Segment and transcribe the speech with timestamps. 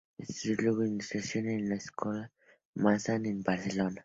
[0.17, 2.31] Estudió luego Ilustración en la Escola
[2.73, 3.99] Massana de Barcelona.